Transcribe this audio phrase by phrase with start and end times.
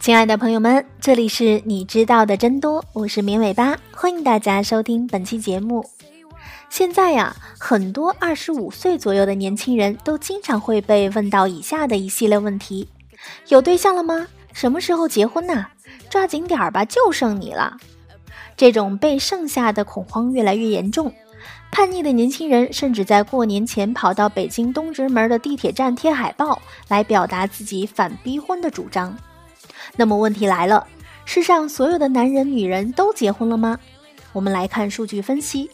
[0.00, 5.88] 亲爱的朋友们，这里是你知道的真多，我是绵尾巴，欢迎大家收听本期节目。
[6.68, 12.88] 现在呀，很多二十五岁左右的年轻人都经常会被问到以下的一系列问题：
[13.48, 14.26] 有对象了吗？
[14.52, 15.66] 什么时候结婚呢？
[16.08, 17.76] 抓紧点儿吧，就剩你了。
[18.60, 21.10] 这种被剩下的恐慌越来越严重，
[21.72, 29.16] 叛逆的年轻人甚至在过年前跑到北京东直门的地铁站贴海报，来表达自己反逼婚的主张。
[29.96, 30.86] 那么问题来了，
[31.24, 33.80] 世上所有的男人、女人都结婚了吗？
[34.34, 35.70] 我们来看数据分析。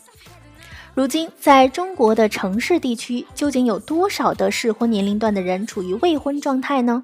[0.95, 7.02] 如今，在中国的城市地区，究竟有多少的适婚年龄段的人处于未婚状态呢？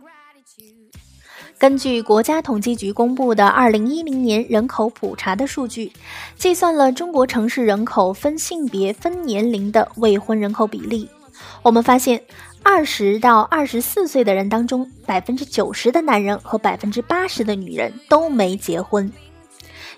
[1.62, 5.92] 根据国家统计局公布的二零一零年人口普查的数据，
[6.34, 11.08] 计算了中国城市人口分性别、分年龄的未婚人口比例，
[11.62, 12.20] 我们发现。
[12.64, 19.12] 二十到二十四岁的人当中，百分之九十的男人和百分之八十的女人都没结婚。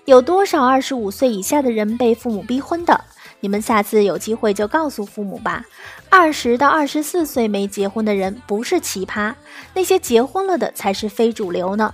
[0.05, 3.03] 有多少二十五岁以下的人被父母逼婚的？
[3.39, 5.63] 你们下次有机会就告诉父母吧。
[6.09, 9.33] 二十到二十四岁没结婚的人不是奇葩，
[9.73, 11.93] 那些结婚了的才是非主流呢。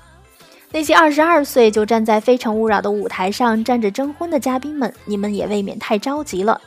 [0.72, 6.62] 那些二十二岁就站在《非诚勿扰》的舞台上站着征婚的嘉宾们，你们也未免太着急了。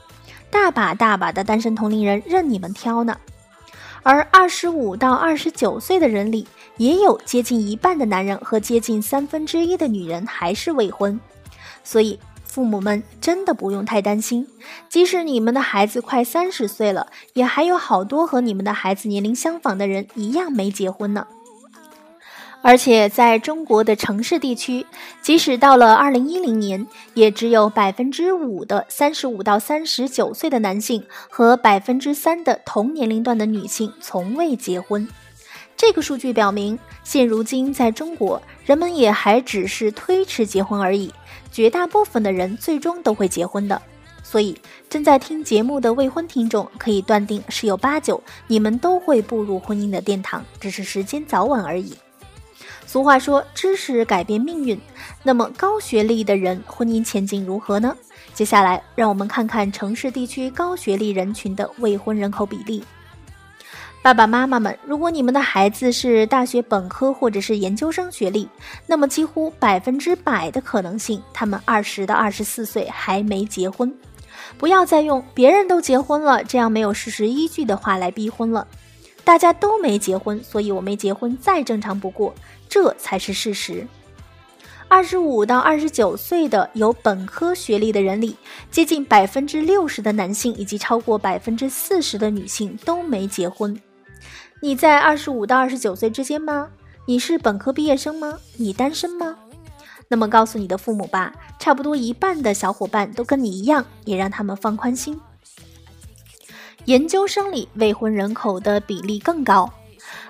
[0.51, 3.17] 大把大把的单身同龄人任你们挑呢。
[4.03, 11.19] 而二十五到二十九岁的人里，也有接近一半的男人和接近三分之一的女人还是未婚，
[11.83, 12.21] 所以
[12.55, 14.47] 父母们真的不用太担心。
[14.89, 21.27] 即使你们的孩子快三十岁了，也还有好多和你们的孩子年龄相仿的人一样没结婚呢。
[22.63, 24.87] 而且，在中国的城市地区，
[25.21, 35.09] 即使到了二零一零年，也只有百分之五的三十五到三十九岁的男性和百分之三的同年龄段的女性从未结婚。
[35.87, 41.13] 这个数据表明，现如今在中国，人们也还只是推迟结婚而已，
[41.53, 43.83] 绝大部分的人最终都会结婚的。
[44.23, 44.57] 所以，
[44.89, 51.95] 正在听节目的未婚听众可以断定，十有八九你们都会步入婚姻的殿堂，只是时间早晚而已。
[52.87, 54.81] 俗话说，知识改变命运。
[55.23, 57.95] 那么，高学历的人婚姻前景如何呢？
[58.33, 62.83] 接下来，让我们看看城市地区高学历人群的未婚人口比例。
[64.05, 68.47] 爸爸妈妈们，如果你们的孩子是大学本科或者是研究生学历，
[68.87, 73.91] 那么几乎百分之百的可能性，他们二十到二十四岁还没结婚。
[74.59, 78.69] 不要再用“别人都结婚了”这样没有事实依据的话来逼婚了。
[79.25, 82.35] 大家都没结婚，所以我没结婚再正常不过。
[82.69, 83.89] 这才是事实。
[84.87, 88.37] 二十五到二十九岁的有本科学历的人里，
[88.71, 93.75] 接近百分之六十的男性以及超过百分之四十的女性都没结婚。
[94.65, 96.71] 你在二十五到二十九岁之间吗？
[97.05, 98.39] 你是本科毕业生吗？
[98.57, 99.37] 你单身吗？
[100.09, 105.21] 那么告诉你的父母吧，差不多一半的小伙伴都跟你一样，也让他们放宽心。
[106.87, 109.71] 研究生里未婚人口的比例更高。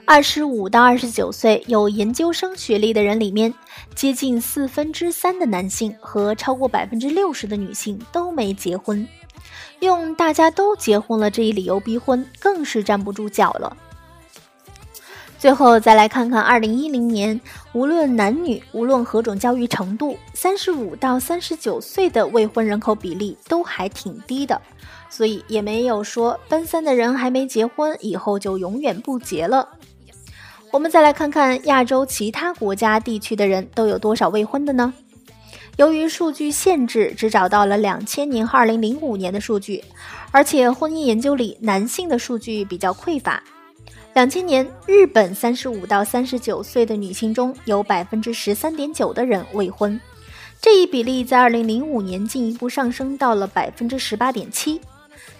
[0.04, 3.54] 二十五到二十九岁有研究生学历的人里面，
[3.94, 9.06] 接近四分之三的男性和超过百分之六十的女性都没结婚。
[9.78, 13.76] 用大家都结婚了这一理由逼婚，更是站不住脚了。
[15.44, 17.38] 最后再来看看二零一零年，
[17.74, 24.58] 无论男女，无论何种教育程度，三十五到三十九岁的未婚人口比例都还挺低的，
[25.10, 29.68] 所以也没有说奔三的人还没结婚，以后就永远不结了。
[30.72, 34.94] 我们再来看看亚洲其他国家地区的人都有多少未婚的呢？
[35.76, 39.84] 由于数据限制，只找到了两千年和二零零五年的数据，
[40.30, 43.42] 而且婚姻研究里男性的数据比较匮乏。
[44.14, 50.00] 两千年，日本三十五到三十九岁的女性中有百分之十三点九的人未婚，
[50.62, 54.80] 这一比例在二零零五年进一步上升到了百分之十八点七。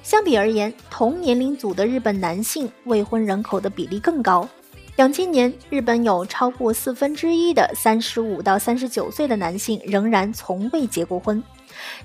[0.03, 4.49] 相比而言，同年龄组的日本男性未婚人口的比例更高。
[4.97, 11.41] 两千年，日本有超过四分之一的三十五到三十九岁的男性仍然从未结过婚，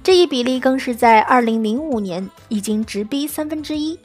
[0.04, 3.98] 这一比例更是在二零零五年已经直逼三分之一。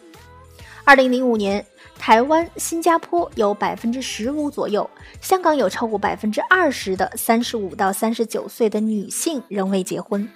[0.87, 1.65] 二零零五年，
[2.05, 4.91] 台湾、新加坡有百分之十五左右，
[5.23, 10.29] 香港有超过百分之二十的三十五到三十九岁的女性仍未结婚。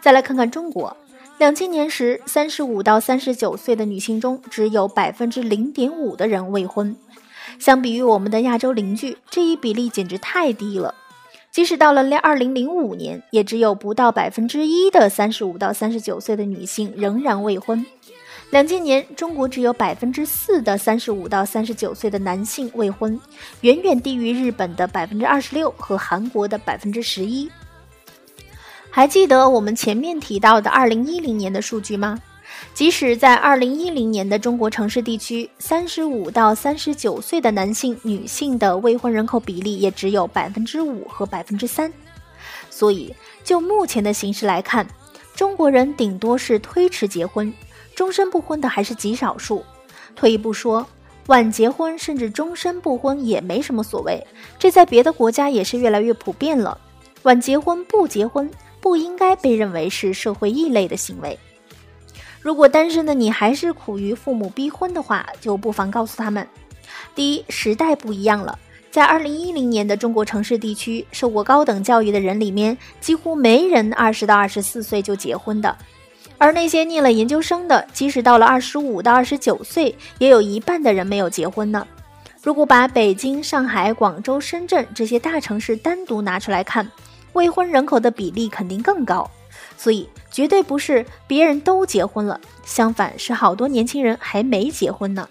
[0.00, 0.96] 再来看看中国，
[1.36, 6.96] 两千年时，三十五到三十九岁的女性中只有百分之零点五的人未婚。
[7.58, 10.94] 相比于我们的亚洲邻居，这一比例简直太低了。
[11.52, 17.84] 即使到了二零零五年，也只有不到百分之一的三十五到三十九岁的女性仍然未婚。
[18.50, 23.20] 两千年，中国只有百分之四的三十五到三十九岁的男性未婚，
[23.60, 27.50] 远远低于日本的百分之二十六和韩国的百分之十一。
[28.90, 32.18] 还记得我们前面提到的二零一零年的数据吗？
[32.72, 41.92] 即使在二零一零年的中国城市地区，三十五到三十九岁的男性、女性的未婚人口比例也只有百分之五和百分之三。
[42.70, 44.86] 所以，就目前的形势来看，
[45.36, 47.52] 中国人顶多是推迟结婚。
[47.98, 49.64] 终身不婚的还是极少数。
[50.14, 50.86] 退一步说，
[51.26, 54.24] 晚结婚甚至终身不婚也没什么所谓，
[54.56, 56.78] 这在别的国家也是越来越普遍了。
[57.24, 58.48] 晚结婚不结婚
[58.80, 61.36] 不应该被认为是社会异类的行为。
[62.40, 66.46] 如果单身的你还是苦于父母逼婚的话，就不妨告诉他们：
[67.16, 68.56] 第一，时代不一样了，
[68.92, 75.76] 在二零一零年的中国城市地区，受过高等教育的人里面，几乎没人二十到二十四岁就结婚的。
[76.38, 81.86] 而那些念了研究生的，即使到了二十五到二十九岁，也有一半的人没有结婚呢。
[82.40, 86.88] 如果把北京、上海、广州、深圳这些大城市单独拿出来看，
[87.32, 89.28] 未婚人口的比例肯定更高。
[89.76, 95.28] 所以，绝对不是别人都结婚了，相反是好多年轻人还没结婚呢。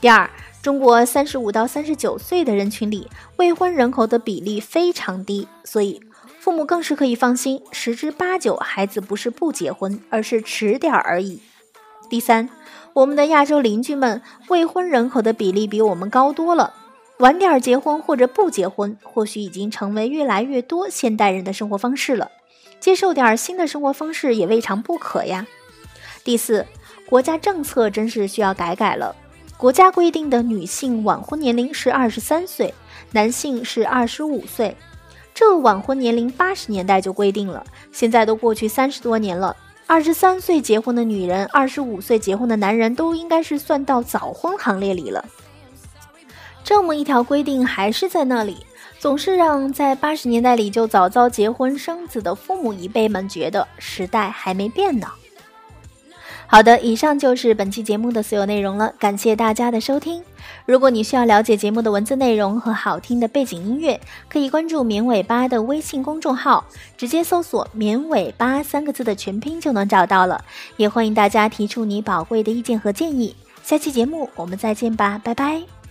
[0.00, 0.28] 第二，
[0.62, 6.00] 中国三十五到三十九岁的人群里，未婚人口的比例非常低，所以。
[6.44, 11.40] 父母更是可以放心，十之八九孩子不是不结婚，而是迟点而已。
[12.10, 12.50] 第三，
[12.92, 16.74] 我们的亚洲邻居们未婚人口的比例比我们高多了，
[17.20, 22.30] 晚点结婚或者不结婚，或许已经成为越来越多现代人的生活方式了。
[22.78, 25.46] 接受点新的生活方式也未尝不可呀。
[26.24, 26.66] 第四，
[27.08, 29.16] 国家政策真是需要改改了。
[29.56, 32.74] 国家规定的女性晚婚年龄是二十三岁，
[33.12, 34.76] 男性是二十五岁。
[35.34, 39.54] 这晚婚年龄八十年代就规定了，现在都过去三十多年了。
[39.84, 45.24] 二十三岁结婚的女人，二十五岁结婚的男人，都应该是算到早婚行列里了。
[46.62, 48.64] 这么一条规定还是在那里，
[48.98, 55.08] 总是让在八十年代里就早早结婚生子的父母一辈们觉得时代还没变呢。
[56.46, 60.22] 好的，以上就是本期节目的所有内容了，感谢大家的收听。
[60.66, 66.64] 如果你需要了解节目的文字内容和好听的背景音乐，可以关注“绵尾巴”的微信公众号，
[66.96, 70.42] 直接搜索“绵尾巴”三个字的全拼就能找到了。
[70.78, 73.36] 也欢迎大家提出你宝贵的意见和建议。
[73.62, 75.83] 下期节目我们再见吧，拜拜。